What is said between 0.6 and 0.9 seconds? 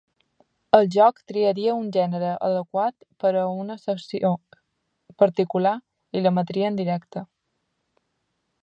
El